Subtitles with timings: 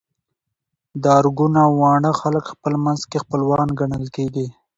[1.01, 4.47] د ارګون او واڼه خلک خپل منځ کي خپلوان ګڼل کيږي